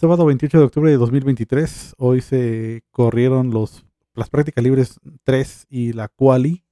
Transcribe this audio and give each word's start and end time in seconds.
Sábado 0.00 0.24
28 0.24 0.56
de 0.56 0.64
octubre 0.64 0.90
de 0.90 0.96
2023, 0.96 1.96
hoy 1.98 2.22
se 2.22 2.84
corrieron 2.90 3.50
los, 3.50 3.84
las 4.14 4.30
prácticas 4.30 4.64
libres 4.64 4.98
3 5.24 5.66
y 5.68 5.92
la 5.92 6.08
quali, 6.08 6.64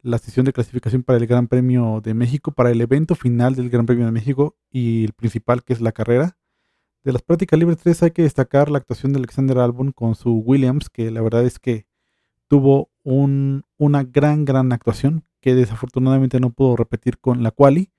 la 0.00 0.16
sesión 0.16 0.46
de 0.46 0.54
clasificación 0.54 1.02
para 1.02 1.18
el 1.18 1.26
Gran 1.26 1.46
Premio 1.46 2.00
de 2.02 2.14
México, 2.14 2.52
para 2.52 2.70
el 2.70 2.80
evento 2.80 3.16
final 3.16 3.54
del 3.54 3.68
Gran 3.68 3.84
Premio 3.84 4.06
de 4.06 4.12
México 4.12 4.56
y 4.70 5.04
el 5.04 5.12
principal 5.12 5.62
que 5.62 5.74
es 5.74 5.82
la 5.82 5.92
carrera. 5.92 6.38
De 7.04 7.12
las 7.12 7.20
prácticas 7.20 7.58
libres 7.58 7.76
3 7.82 8.04
hay 8.04 8.10
que 8.12 8.22
destacar 8.22 8.70
la 8.70 8.78
actuación 8.78 9.12
de 9.12 9.18
Alexander 9.18 9.58
Albon 9.58 9.92
con 9.92 10.14
su 10.14 10.38
Williams, 10.38 10.88
que 10.88 11.10
la 11.10 11.20
verdad 11.20 11.44
es 11.44 11.58
que 11.58 11.84
tuvo 12.48 12.88
un, 13.02 13.64
una 13.76 14.04
gran, 14.04 14.46
gran 14.46 14.72
actuación 14.72 15.24
que 15.42 15.54
desafortunadamente 15.54 16.40
no 16.40 16.48
pudo 16.48 16.76
repetir 16.76 17.18
con 17.18 17.42
la 17.42 17.50
quali 17.50 17.90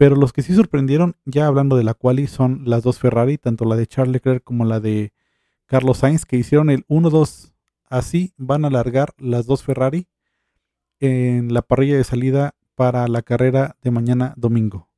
pero 0.00 0.16
los 0.16 0.32
que 0.32 0.40
sí 0.40 0.54
sorprendieron, 0.54 1.14
ya 1.26 1.46
hablando 1.46 1.76
de 1.76 1.84
la 1.84 1.92
quali, 1.92 2.26
son 2.26 2.62
las 2.64 2.82
dos 2.82 2.98
Ferrari, 2.98 3.36
tanto 3.36 3.66
la 3.66 3.76
de 3.76 3.86
Charles 3.86 4.14
Leclerc 4.14 4.42
como 4.42 4.64
la 4.64 4.80
de 4.80 5.12
Carlos 5.66 5.98
Sainz, 5.98 6.24
que 6.24 6.38
hicieron 6.38 6.70
el 6.70 6.86
1-2. 6.86 7.52
Así 7.84 8.32
van 8.38 8.64
a 8.64 8.68
alargar 8.68 9.12
las 9.18 9.44
dos 9.44 9.62
Ferrari 9.62 10.08
en 11.00 11.52
la 11.52 11.60
parrilla 11.60 11.98
de 11.98 12.04
salida 12.04 12.54
para 12.74 13.08
la 13.08 13.20
carrera 13.20 13.76
de 13.82 13.90
mañana 13.90 14.32
domingo. 14.38 14.88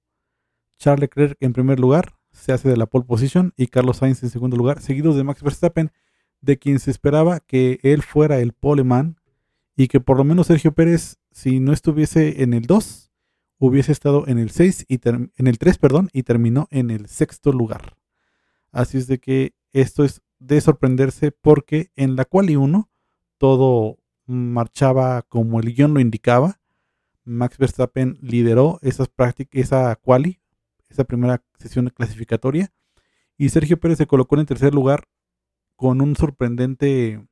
Charles 0.78 1.00
Leclerc 1.00 1.36
en 1.40 1.52
primer 1.52 1.80
lugar, 1.80 2.14
se 2.30 2.52
hace 2.52 2.68
de 2.68 2.76
la 2.76 2.86
pole 2.86 3.04
position, 3.04 3.54
y 3.56 3.66
Carlos 3.66 3.96
Sainz 3.96 4.22
en 4.22 4.30
segundo 4.30 4.56
lugar, 4.56 4.80
seguidos 4.80 5.16
de 5.16 5.24
Max 5.24 5.42
Verstappen, 5.42 5.90
de 6.42 6.58
quien 6.60 6.78
se 6.78 6.92
esperaba 6.92 7.40
que 7.40 7.80
él 7.82 8.02
fuera 8.02 8.38
el 8.38 8.52
poleman 8.52 9.16
y 9.74 9.88
que 9.88 9.98
por 9.98 10.16
lo 10.16 10.22
menos 10.22 10.46
Sergio 10.46 10.70
Pérez, 10.70 11.16
si 11.32 11.58
no 11.58 11.72
estuviese 11.72 12.44
en 12.44 12.54
el 12.54 12.66
2, 12.66 13.11
hubiese 13.62 13.92
estado 13.92 14.26
en 14.26 14.38
el 14.38 14.50
6 14.50 14.86
y 14.88 14.98
en 15.04 15.46
el 15.46 15.58
3, 15.58 15.78
perdón, 15.78 16.08
y 16.12 16.24
terminó 16.24 16.66
en 16.72 16.90
el 16.90 17.06
sexto 17.06 17.52
lugar. 17.52 17.96
Así 18.72 18.98
es 18.98 19.06
de 19.06 19.18
que 19.18 19.54
esto 19.72 20.02
es 20.02 20.20
de 20.40 20.60
sorprenderse 20.60 21.30
porque 21.30 21.92
en 21.94 22.16
la 22.16 22.24
quali 22.24 22.56
1 22.56 22.90
todo 23.38 23.98
marchaba 24.26 25.22
como 25.22 25.60
el 25.60 25.72
guion 25.74 25.94
lo 25.94 26.00
indicaba. 26.00 26.60
Max 27.24 27.56
Verstappen 27.56 28.18
lideró 28.20 28.80
esas 28.82 29.06
prácticas, 29.06 29.60
esa 29.60 29.94
quali, 29.94 30.40
esa 30.88 31.04
primera 31.04 31.40
sesión 31.56 31.88
clasificatoria. 31.90 32.72
Y 33.38 33.50
Sergio 33.50 33.78
Pérez 33.78 33.98
se 33.98 34.08
colocó 34.08 34.34
en 34.34 34.40
el 34.40 34.46
tercer 34.46 34.74
lugar 34.74 35.04
con 35.76 36.00
un 36.00 36.16
sorprendente 36.16 37.24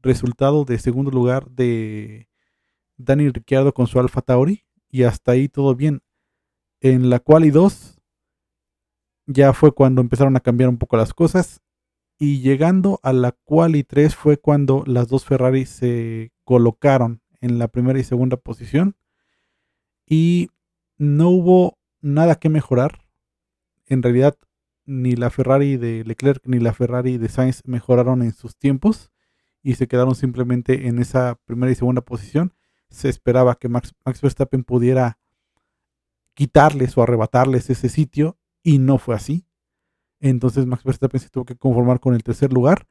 resultado 0.00 0.64
de 0.64 0.78
segundo 0.78 1.10
lugar 1.10 1.50
de 1.50 2.30
Dani 2.96 3.28
Ricciardo 3.28 3.74
con 3.74 3.86
su 3.86 4.00
Alfa 4.00 4.22
Tauri 4.22 4.65
y 4.96 5.02
hasta 5.02 5.32
ahí 5.32 5.50
todo 5.50 5.74
bien. 5.74 6.00
En 6.80 7.10
la 7.10 7.18
quali 7.18 7.50
2 7.50 8.00
ya 9.26 9.52
fue 9.52 9.72
cuando 9.72 10.00
empezaron 10.00 10.36
a 10.36 10.40
cambiar 10.40 10.70
un 10.70 10.78
poco 10.78 10.96
las 10.96 11.12
cosas 11.12 11.60
y 12.18 12.40
llegando 12.40 12.98
a 13.02 13.12
la 13.12 13.32
quali 13.32 13.84
3 13.84 14.16
fue 14.16 14.38
cuando 14.38 14.84
las 14.86 15.08
dos 15.08 15.26
Ferrari 15.26 15.66
se 15.66 16.32
colocaron 16.44 17.20
en 17.42 17.58
la 17.58 17.68
primera 17.68 17.98
y 17.98 18.04
segunda 18.04 18.38
posición 18.38 18.96
y 20.06 20.48
no 20.96 21.28
hubo 21.28 21.78
nada 22.00 22.36
que 22.36 22.48
mejorar. 22.48 23.04
En 23.84 24.02
realidad 24.02 24.38
ni 24.86 25.14
la 25.14 25.28
Ferrari 25.28 25.76
de 25.76 26.04
Leclerc 26.04 26.40
ni 26.46 26.58
la 26.58 26.72
Ferrari 26.72 27.18
de 27.18 27.28
Sainz 27.28 27.60
mejoraron 27.66 28.22
en 28.22 28.32
sus 28.32 28.56
tiempos 28.56 29.12
y 29.62 29.74
se 29.74 29.88
quedaron 29.88 30.14
simplemente 30.14 30.86
en 30.86 31.00
esa 31.00 31.38
primera 31.44 31.70
y 31.70 31.74
segunda 31.74 32.00
posición 32.00 32.55
se 32.90 33.08
esperaba 33.08 33.56
que 33.56 33.68
Max, 33.68 33.92
Verstappen 34.22 34.64
pudiera 34.64 35.18
quitarles 36.34 36.96
o 36.96 37.02
arrebatarles 37.02 37.70
ese 37.70 37.88
sitio 37.88 38.38
y 38.62 38.78
no 38.78 38.98
fue 38.98 39.14
así. 39.14 39.46
Entonces 40.20 40.66
Max 40.66 40.84
Verstappen 40.84 41.20
se 41.20 41.30
tuvo 41.30 41.44
que 41.44 41.56
conformar 41.56 42.00
con 42.00 42.14
el 42.14 42.22
tercer 42.22 42.52
lugar. 42.52 42.86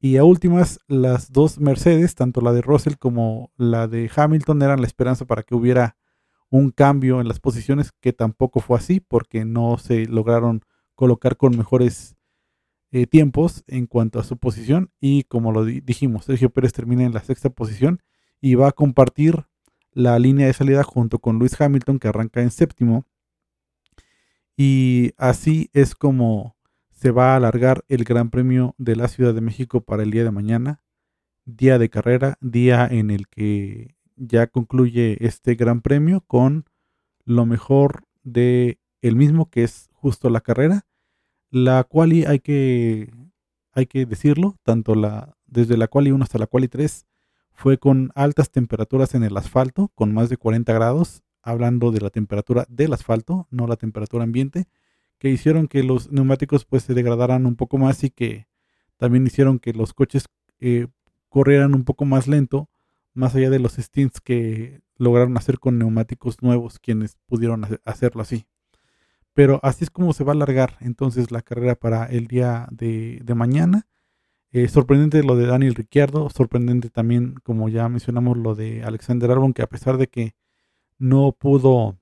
Y 0.00 0.16
a 0.16 0.24
últimas, 0.24 0.78
las 0.86 1.32
dos 1.32 1.58
Mercedes, 1.58 2.14
tanto 2.14 2.40
la 2.40 2.52
de 2.52 2.62
Russell 2.62 2.94
como 2.98 3.52
la 3.56 3.88
de 3.88 4.10
Hamilton, 4.14 4.62
eran 4.62 4.80
la 4.80 4.86
esperanza 4.86 5.24
para 5.24 5.42
que 5.42 5.56
hubiera 5.56 5.96
un 6.50 6.70
cambio 6.70 7.20
en 7.20 7.28
las 7.28 7.40
posiciones, 7.40 7.90
que 8.00 8.12
tampoco 8.12 8.60
fue 8.60 8.78
así, 8.78 9.00
porque 9.00 9.44
no 9.44 9.76
se 9.76 10.06
lograron 10.06 10.62
colocar 10.94 11.36
con 11.36 11.56
mejores 11.56 12.16
eh, 12.90 13.06
tiempos 13.06 13.64
en 13.66 13.86
cuanto 13.86 14.18
a 14.20 14.24
su 14.24 14.38
posición. 14.38 14.92
Y 15.00 15.24
como 15.24 15.52
lo 15.52 15.64
dijimos, 15.64 16.26
Sergio 16.26 16.50
Pérez 16.50 16.72
termina 16.72 17.04
en 17.04 17.12
la 17.12 17.20
sexta 17.20 17.50
posición 17.50 18.00
y 18.40 18.54
va 18.54 18.68
a 18.68 18.72
compartir 18.72 19.46
la 19.92 20.18
línea 20.18 20.46
de 20.46 20.52
salida 20.52 20.82
junto 20.82 21.18
con 21.18 21.38
Luis 21.38 21.60
Hamilton 21.60 21.98
que 21.98 22.08
arranca 22.08 22.40
en 22.40 22.50
séptimo. 22.50 23.04
Y 24.56 25.12
así 25.16 25.70
es 25.72 25.94
como 25.94 26.56
se 26.90 27.10
va 27.10 27.32
a 27.32 27.36
alargar 27.36 27.84
el 27.88 28.04
Gran 28.04 28.30
Premio 28.30 28.74
de 28.78 28.96
la 28.96 29.08
Ciudad 29.08 29.34
de 29.34 29.40
México 29.40 29.80
para 29.82 30.02
el 30.02 30.10
día 30.10 30.24
de 30.24 30.30
mañana, 30.30 30.82
día 31.44 31.78
de 31.78 31.90
carrera, 31.90 32.38
día 32.40 32.86
en 32.90 33.10
el 33.10 33.28
que 33.28 33.96
ya 34.16 34.48
concluye 34.48 35.16
este 35.20 35.54
Gran 35.54 35.80
Premio 35.80 36.22
con 36.22 36.64
lo 37.24 37.46
mejor 37.46 38.04
de 38.24 38.80
el 39.00 39.16
mismo 39.16 39.48
que 39.48 39.62
es 39.62 39.88
justo 39.92 40.28
la 40.28 40.40
carrera, 40.40 40.86
la 41.50 41.84
cual 41.84 42.10
hay 42.26 42.40
que 42.40 43.12
hay 43.72 43.86
que 43.86 44.06
decirlo, 44.06 44.56
tanto 44.64 44.94
la 44.94 45.36
desde 45.46 45.76
la 45.76 45.86
quali 45.88 46.10
1 46.10 46.24
hasta 46.24 46.38
la 46.38 46.46
quali 46.46 46.68
3 46.68 47.06
fue 47.58 47.76
con 47.76 48.12
altas 48.14 48.52
temperaturas 48.52 49.16
en 49.16 49.24
el 49.24 49.36
asfalto, 49.36 49.90
con 49.96 50.14
más 50.14 50.28
de 50.28 50.36
40 50.36 50.72
grados, 50.72 51.24
hablando 51.42 51.90
de 51.90 52.00
la 52.00 52.10
temperatura 52.10 52.64
del 52.68 52.92
asfalto, 52.92 53.48
no 53.50 53.66
la 53.66 53.74
temperatura 53.74 54.22
ambiente, 54.22 54.68
que 55.18 55.28
hicieron 55.28 55.66
que 55.66 55.82
los 55.82 56.12
neumáticos 56.12 56.64
pues 56.64 56.84
se 56.84 56.94
degradaran 56.94 57.46
un 57.46 57.56
poco 57.56 57.76
más 57.76 58.04
y 58.04 58.10
que 58.10 58.46
también 58.96 59.26
hicieron 59.26 59.58
que 59.58 59.72
los 59.72 59.92
coches 59.92 60.26
eh, 60.60 60.86
corrieran 61.28 61.74
un 61.74 61.82
poco 61.82 62.04
más 62.04 62.28
lento, 62.28 62.70
más 63.12 63.34
allá 63.34 63.50
de 63.50 63.58
los 63.58 63.72
stints 63.72 64.20
que 64.20 64.80
lograron 64.96 65.36
hacer 65.36 65.58
con 65.58 65.78
neumáticos 65.78 66.40
nuevos, 66.40 66.78
quienes 66.78 67.16
pudieron 67.26 67.66
hacerlo 67.84 68.22
así. 68.22 68.46
Pero 69.34 69.58
así 69.64 69.82
es 69.82 69.90
como 69.90 70.12
se 70.12 70.22
va 70.22 70.30
a 70.30 70.36
alargar 70.36 70.76
entonces 70.78 71.32
la 71.32 71.42
carrera 71.42 71.74
para 71.74 72.06
el 72.06 72.28
día 72.28 72.68
de, 72.70 73.20
de 73.24 73.34
mañana. 73.34 73.88
Eh, 74.50 74.68
sorprendente 74.68 75.22
lo 75.22 75.36
de 75.36 75.46
Daniel 75.46 75.74
Ricciardo, 75.74 76.30
sorprendente 76.30 76.88
también, 76.88 77.34
como 77.42 77.68
ya 77.68 77.88
mencionamos, 77.88 78.38
lo 78.38 78.54
de 78.54 78.82
Alexander 78.82 79.30
Albon, 79.30 79.52
que 79.52 79.62
a 79.62 79.68
pesar 79.68 79.98
de 79.98 80.08
que 80.08 80.34
no 80.98 81.32
pudo 81.32 81.98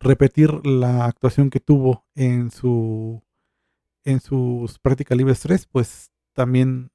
repetir 0.00 0.66
la 0.66 1.04
actuación 1.04 1.50
que 1.50 1.60
tuvo 1.60 2.06
en 2.14 2.50
su 2.50 3.22
en 4.04 4.20
sus 4.20 4.78
prácticas 4.80 5.16
libres 5.16 5.40
3, 5.40 5.66
pues 5.66 6.10
también 6.32 6.90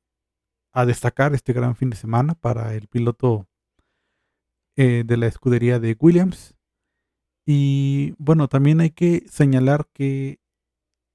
a 0.74 0.86
destacar 0.86 1.34
este 1.34 1.54
gran 1.54 1.76
fin 1.76 1.90
de 1.90 1.96
semana 1.96 2.36
para 2.36 2.74
el 2.76 2.88
piloto 2.88 3.48
eh, 4.76 5.04
de 5.06 5.18
la 5.18 5.28
escudería 5.28 5.80
de 5.80 5.96
Williams. 6.00 6.54
Y 7.46 8.14
bueno, 8.18 8.48
también 8.50 8.82
hay 8.82 8.92
que 8.92 9.24
señalar 9.30 9.88
que 9.94 10.40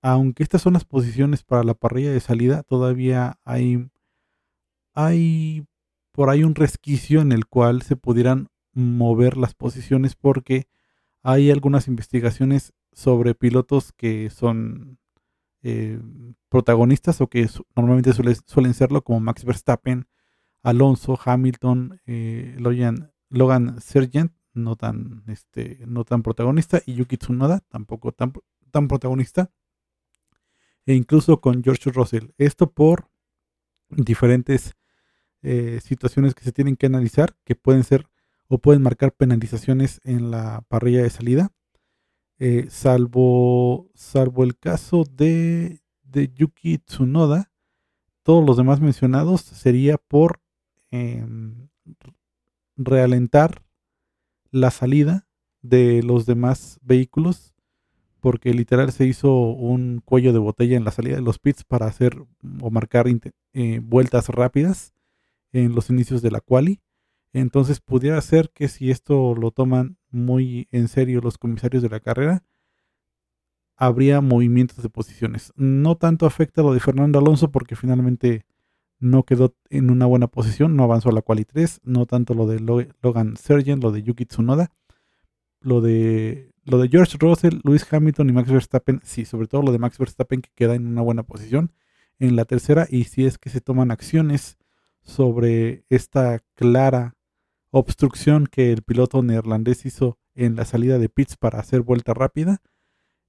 aunque 0.02 0.42
estas 0.42 0.62
son 0.62 0.74
las 0.74 0.84
posiciones 0.84 1.44
para 1.44 1.62
la 1.62 1.74
parrilla 1.74 2.12
de 2.12 2.20
salida, 2.20 2.64
todavía 2.64 3.38
hay, 3.44 3.88
hay 4.94 5.64
por 6.10 6.28
ahí 6.28 6.42
un 6.42 6.56
resquicio 6.56 7.20
en 7.20 7.30
el 7.30 7.46
cual 7.46 7.82
se 7.82 7.94
pudieran 7.96 8.48
mover 8.74 9.36
las 9.36 9.54
posiciones 9.54 10.16
porque 10.16 10.66
hay 11.22 11.52
algunas 11.52 11.86
investigaciones 11.86 12.72
sobre 12.92 13.36
pilotos 13.36 13.92
que 13.92 14.28
son 14.30 14.98
eh, 15.62 16.00
protagonistas 16.48 17.20
o 17.20 17.28
que 17.28 17.48
normalmente 17.76 18.12
suelen 18.12 18.74
serlo 18.74 19.04
como 19.04 19.20
Max 19.20 19.44
Verstappen, 19.44 20.08
Alonso, 20.64 21.18
Hamilton, 21.24 22.00
eh, 22.06 22.56
Logan, 22.58 23.12
Logan 23.30 23.80
Sargent, 23.80 24.32
no 24.52 24.74
tan, 24.74 25.22
este, 25.28 25.78
no 25.86 26.04
tan 26.04 26.22
protagonista, 26.22 26.82
y 26.84 26.94
Yuki 26.94 27.16
Tsunoda, 27.16 27.60
tampoco 27.68 28.12
tan 28.12 28.88
protagonista 28.88 29.50
e 30.86 30.94
incluso 30.94 31.40
con 31.40 31.62
George 31.62 31.90
Russell. 31.90 32.30
Esto 32.38 32.70
por 32.70 33.08
diferentes 33.88 34.74
eh, 35.42 35.80
situaciones 35.82 36.34
que 36.34 36.44
se 36.44 36.52
tienen 36.52 36.76
que 36.76 36.86
analizar, 36.86 37.36
que 37.44 37.54
pueden 37.54 37.84
ser 37.84 38.08
o 38.48 38.58
pueden 38.58 38.82
marcar 38.82 39.12
penalizaciones 39.12 40.00
en 40.04 40.30
la 40.30 40.64
parrilla 40.68 41.02
de 41.02 41.10
salida. 41.10 41.52
Eh, 42.38 42.66
salvo, 42.70 43.90
salvo 43.94 44.44
el 44.44 44.58
caso 44.58 45.04
de, 45.04 45.80
de, 46.02 46.32
Yuki 46.34 46.78
Tsunoda, 46.78 47.52
todos 48.22 48.44
los 48.44 48.56
demás 48.56 48.80
mencionados 48.80 49.42
sería 49.42 49.96
por 49.96 50.40
em, 50.90 51.68
realentar 52.76 53.64
la 54.50 54.70
salida 54.70 55.28
de 55.60 56.02
los 56.02 56.26
demás 56.26 56.78
vehículos 56.82 57.51
porque 58.22 58.54
literal 58.54 58.92
se 58.92 59.04
hizo 59.04 59.34
un 59.34 60.00
cuello 60.04 60.32
de 60.32 60.38
botella 60.38 60.76
en 60.76 60.84
la 60.84 60.92
salida 60.92 61.16
de 61.16 61.22
los 61.22 61.40
pits 61.40 61.64
para 61.64 61.86
hacer 61.86 62.24
o 62.60 62.70
marcar 62.70 63.06
eh, 63.52 63.80
vueltas 63.82 64.28
rápidas 64.28 64.94
en 65.50 65.74
los 65.74 65.90
inicios 65.90 66.22
de 66.22 66.30
la 66.30 66.40
quali. 66.40 66.80
Entonces 67.32 67.80
pudiera 67.80 68.20
ser 68.20 68.50
que 68.54 68.68
si 68.68 68.92
esto 68.92 69.34
lo 69.34 69.50
toman 69.50 69.98
muy 70.10 70.68
en 70.70 70.86
serio 70.86 71.20
los 71.20 71.36
comisarios 71.36 71.82
de 71.82 71.88
la 71.88 71.98
carrera, 71.98 72.44
habría 73.76 74.20
movimientos 74.20 74.84
de 74.84 74.88
posiciones. 74.88 75.52
No 75.56 75.96
tanto 75.96 76.24
afecta 76.24 76.62
lo 76.62 76.72
de 76.72 76.78
Fernando 76.78 77.18
Alonso 77.18 77.50
porque 77.50 77.74
finalmente 77.74 78.46
no 79.00 79.24
quedó 79.24 79.56
en 79.68 79.90
una 79.90 80.06
buena 80.06 80.28
posición, 80.28 80.76
no 80.76 80.84
avanzó 80.84 81.08
a 81.08 81.12
la 81.12 81.22
quali 81.22 81.44
3, 81.44 81.80
no 81.82 82.06
tanto 82.06 82.34
lo 82.34 82.46
de 82.46 82.60
Logan 82.60 83.36
Sargent, 83.36 83.82
lo 83.82 83.90
de 83.90 84.04
Yuki 84.04 84.26
Tsunoda, 84.26 84.70
lo 85.60 85.80
de 85.80 86.51
lo 86.64 86.78
de 86.78 86.88
George 86.88 87.16
Russell, 87.18 87.60
Lewis 87.64 87.86
Hamilton 87.90 88.30
y 88.30 88.32
Max 88.32 88.50
Verstappen, 88.50 89.00
sí, 89.04 89.24
sobre 89.24 89.48
todo 89.48 89.62
lo 89.62 89.72
de 89.72 89.78
Max 89.78 89.98
Verstappen 89.98 90.42
que 90.42 90.50
queda 90.54 90.74
en 90.74 90.86
una 90.86 91.02
buena 91.02 91.22
posición 91.22 91.72
en 92.18 92.36
la 92.36 92.44
tercera 92.44 92.86
y 92.88 93.04
si 93.04 93.26
es 93.26 93.38
que 93.38 93.50
se 93.50 93.60
toman 93.60 93.90
acciones 93.90 94.58
sobre 95.02 95.84
esta 95.88 96.40
clara 96.54 97.16
obstrucción 97.70 98.46
que 98.46 98.72
el 98.72 98.82
piloto 98.82 99.22
neerlandés 99.22 99.86
hizo 99.86 100.18
en 100.34 100.56
la 100.56 100.64
salida 100.64 100.98
de 100.98 101.08
pits 101.08 101.36
para 101.36 101.58
hacer 101.58 101.82
vuelta 101.82 102.14
rápida, 102.14 102.62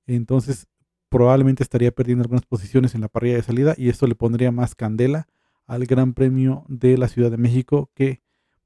entonces 0.06 0.68
probablemente 1.10 1.64
estaría 1.64 1.92
perdiendo 1.92 2.24
algunas 2.24 2.46
posiciones 2.46 2.96
en 2.96 3.02
la 3.02 3.08
parrilla 3.08 3.36
de 3.36 3.44
salida 3.44 3.76
y 3.78 3.90
esto 3.90 4.08
le 4.08 4.16
pondría 4.16 4.52
más 4.52 4.76
candela 4.76 5.28
al 5.68 5.86
Gran 5.86 6.14
Premio 6.14 6.66
de 6.68 6.98
la 6.98 7.08
Ciudad 7.08 7.32
de 7.32 7.38
México 7.38 7.92
que 7.94 8.23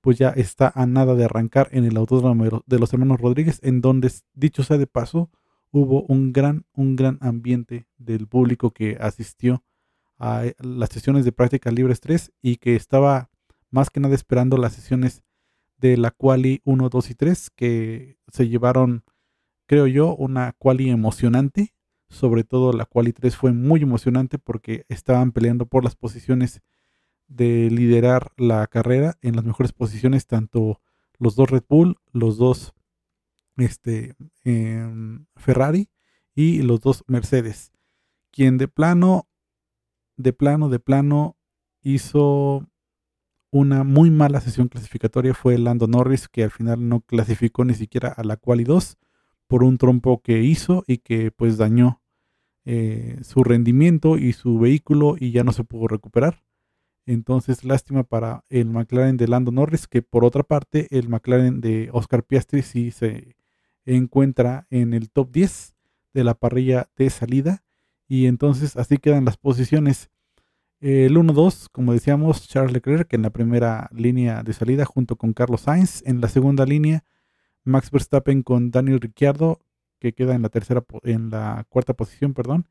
pues 0.07 0.19
ya 0.19 0.29
está 0.29 0.71
a 0.73 0.85
nada 0.85 1.15
de 1.15 1.25
arrancar 1.25 1.67
en 1.73 1.83
el 1.83 1.97
Autódromo 1.97 2.63
de 2.65 2.79
los 2.79 2.93
Hermanos 2.93 3.19
Rodríguez, 3.19 3.59
en 3.61 3.81
donde, 3.81 4.09
dicho 4.33 4.63
sea 4.63 4.77
de 4.77 4.87
paso, 4.87 5.29
hubo 5.69 6.03
un 6.03 6.31
gran, 6.31 6.65
un 6.71 6.95
gran 6.95 7.17
ambiente 7.19 7.89
del 7.97 8.25
público 8.25 8.71
que 8.71 8.95
asistió 9.01 9.65
a 10.17 10.45
eh, 10.45 10.55
las 10.59 10.91
sesiones 10.91 11.25
de 11.25 11.33
práctica 11.33 11.71
libres 11.71 11.99
3 11.99 12.31
y 12.41 12.55
que 12.55 12.77
estaba 12.77 13.29
más 13.69 13.89
que 13.89 13.99
nada 13.99 14.15
esperando 14.15 14.55
las 14.55 14.75
sesiones 14.75 15.23
de 15.77 15.97
la 15.97 16.11
quali 16.11 16.61
1, 16.63 16.87
2 16.87 17.09
y 17.09 17.13
3 17.13 17.49
que 17.49 18.17
se 18.31 18.47
llevaron, 18.47 19.03
creo 19.65 19.87
yo, 19.87 20.15
una 20.15 20.53
quali 20.57 20.89
emocionante. 20.89 21.73
Sobre 22.07 22.45
todo 22.45 22.71
la 22.71 22.85
quali 22.85 23.11
3 23.11 23.35
fue 23.35 23.51
muy 23.51 23.81
emocionante 23.81 24.39
porque 24.39 24.85
estaban 24.87 25.33
peleando 25.33 25.65
por 25.65 25.83
las 25.83 25.97
posiciones 25.97 26.61
de 27.27 27.69
liderar 27.69 28.31
la 28.37 28.65
carrera 28.67 29.17
en 29.21 29.35
las 29.35 29.45
mejores 29.45 29.73
posiciones, 29.73 30.27
tanto 30.27 30.81
los 31.19 31.35
dos 31.35 31.49
Red 31.49 31.63
Bull, 31.67 31.97
los 32.11 32.37
dos 32.37 32.73
este, 33.57 34.15
em, 34.43 35.25
Ferrari 35.35 35.89
y 36.35 36.61
los 36.61 36.81
dos 36.81 37.03
Mercedes. 37.07 37.71
Quien 38.31 38.57
de 38.57 38.67
plano, 38.67 39.27
de 40.15 40.33
plano, 40.33 40.69
de 40.69 40.79
plano 40.79 41.37
hizo 41.81 42.67
una 43.51 43.83
muy 43.83 44.11
mala 44.11 44.41
sesión 44.41 44.67
clasificatoria 44.67 45.33
fue 45.33 45.57
Lando 45.57 45.87
Norris, 45.87 46.27
que 46.27 46.43
al 46.43 46.51
final 46.51 46.87
no 46.87 47.01
clasificó 47.01 47.65
ni 47.65 47.73
siquiera 47.73 48.09
a 48.09 48.23
la 48.23 48.37
quali 48.37 48.63
2 48.63 48.97
por 49.47 49.63
un 49.63 49.77
trompo 49.77 50.21
que 50.21 50.43
hizo 50.43 50.83
y 50.87 50.97
que 50.97 51.31
pues 51.31 51.57
dañó 51.57 52.01
eh, 52.65 53.17
su 53.23 53.43
rendimiento 53.43 54.17
y 54.17 54.33
su 54.33 54.59
vehículo 54.59 55.15
y 55.17 55.31
ya 55.31 55.43
no 55.43 55.53
se 55.53 55.63
pudo 55.63 55.87
recuperar. 55.87 56.43
Entonces, 57.07 57.63
lástima 57.63 58.03
para 58.03 58.43
el 58.49 58.69
McLaren 58.69 59.15
de 59.15 59.29
Lando 59.29 59.49
Norris, 59.51 59.87
que 59.87 60.01
por 60.01 60.25
otra 60.25 60.43
parte, 60.43 60.87
el 60.91 61.07
McLaren 61.07 61.61
de 61.61 61.89
Oscar 61.93 62.21
Piastri 62.23 62.61
sí 62.61 62.91
se 62.91 63.37
encuentra 63.85 64.67
en 64.69 64.93
el 64.93 65.09
top 65.09 65.31
10 65.31 65.75
de 66.13 66.23
la 66.25 66.33
parrilla 66.33 66.89
de 66.97 67.09
salida. 67.09 67.63
Y 68.09 68.27
entonces 68.27 68.75
así 68.75 68.97
quedan 68.97 69.23
las 69.23 69.37
posiciones. 69.37 70.09
El 70.81 71.15
1-2, 71.15 71.69
como 71.71 71.93
decíamos, 71.93 72.45
Charles 72.47 72.73
Leclerc 72.73 73.11
en 73.13 73.21
la 73.21 73.29
primera 73.29 73.89
línea 73.93 74.43
de 74.43 74.51
salida 74.51 74.83
junto 74.83 75.15
con 75.15 75.31
Carlos 75.31 75.61
Sainz. 75.61 76.03
En 76.05 76.19
la 76.19 76.27
segunda 76.27 76.65
línea, 76.65 77.05
Max 77.63 77.89
Verstappen 77.89 78.43
con 78.43 78.69
Daniel 78.69 78.99
Ricciardo, 78.99 79.61
que 79.99 80.13
queda 80.13 80.35
en 80.35 80.41
la 80.41 80.49
tercera 80.49 80.83
en 81.03 81.29
la 81.29 81.65
cuarta 81.69 81.93
posición, 81.93 82.33
perdón. 82.33 82.67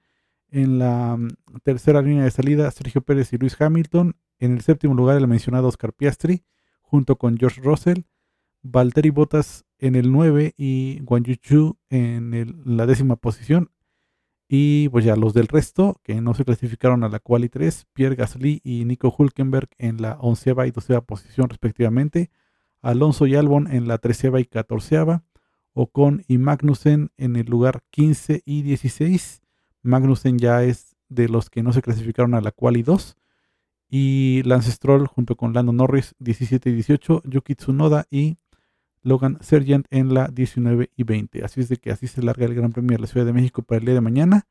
En 0.51 0.79
la 0.79 1.17
mm, 1.17 1.29
tercera 1.63 2.03
línea 2.03 2.25
de 2.25 2.31
salida, 2.31 2.71
Sergio 2.71 3.01
Pérez 3.01 3.33
y 3.33 3.39
Luis 3.39 3.59
Hamilton. 3.59 4.15
En 4.39 4.53
el 4.53 4.61
séptimo 4.61 4.95
lugar, 4.95 5.17
el 5.17 5.27
mencionado 5.29 5.69
Oscar 5.69 5.93
Piastri, 5.93 6.45
junto 6.83 7.17
con 7.17 7.37
George 7.39 7.61
Russell. 7.63 8.03
Valtteri 8.63 9.11
Bottas 9.11 9.65
en 9.79 9.95
el 9.95 10.11
9 10.11 10.55
y 10.57 10.99
Guan 11.03 11.23
Yu 11.25 11.77
en 11.89 12.63
la 12.65 12.87
décima 12.87 13.17
posición. 13.17 13.71
Y 14.49 14.89
pues 14.91 15.05
ya 15.05 15.17
los 15.17 15.35
del 15.35 15.49
resto, 15.49 16.01
que 16.03 16.21
no 16.21 16.35
se 16.35 16.45
clasificaron 16.45 17.03
a 17.05 17.09
la 17.09 17.19
quali 17.19 17.49
3, 17.49 17.87
Pierre 17.93 18.17
Gasly 18.17 18.61
y 18.63 18.85
Nico 18.85 19.15
Hulkenberg 19.17 19.69
en 19.79 20.01
la 20.03 20.19
onceava 20.21 20.67
y 20.67 20.71
doceava 20.71 21.05
posición 21.05 21.49
respectivamente. 21.49 22.31
Alonso 22.83 23.27
y 23.27 23.35
Albon 23.35 23.69
en 23.73 23.89
la 23.89 23.99
treceava 23.99 24.41
y 24.41 24.45
catorceava. 24.45 25.25
Ocon 25.73 26.25
y 26.27 26.39
Magnussen 26.39 27.11
en 27.17 27.37
el 27.37 27.47
lugar 27.47 27.83
15 27.91 28.43
y 28.45 28.63
16. 28.63 29.43
Magnussen 29.83 30.39
ya 30.39 30.63
es 30.63 30.97
de 31.09 31.29
los 31.29 31.51
que 31.51 31.63
no 31.63 31.73
se 31.73 31.83
clasificaron 31.83 32.35
a 32.35 32.41
la 32.41 32.51
quali 32.51 32.83
2 32.83 33.17
y 33.89 34.43
Lance 34.45 34.73
Stroll 34.73 35.07
junto 35.07 35.37
con 35.37 35.53
Lando 35.53 35.73
Norris 35.73 36.15
17 36.19 36.71
y 36.71 36.75
18, 36.75 37.23
Yuki 37.25 37.55
Tsunoda 37.55 38.07
y 38.11 38.37
Logan 39.03 39.39
Sergent 39.41 39.87
en 39.91 40.13
la 40.13 40.29
19 40.29 40.91
y 40.97 41.05
20. 41.05 41.45
Así 41.45 41.61
es 41.61 41.69
de 41.69 41.77
que 41.77 41.93
así 41.93 42.09
se 42.09 42.23
larga 42.23 42.47
el 42.47 42.55
Gran 42.55 42.73
Premio 42.73 42.97
de 42.97 43.03
la 43.03 43.07
Ciudad 43.07 43.25
de 43.25 43.33
México 43.33 43.63
para 43.63 43.79
el 43.79 43.85
día 43.85 43.95
de 43.95 44.01
mañana. 44.01 44.49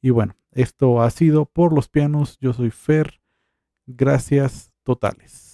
Y 0.00 0.10
bueno, 0.10 0.36
esto 0.52 1.02
ha 1.02 1.10
sido 1.10 1.44
por 1.44 1.74
los 1.74 1.88
pianos. 1.88 2.38
Yo 2.40 2.52
soy 2.52 2.70
Fer. 2.70 3.20
Gracias 3.86 4.72
totales. 4.84 5.48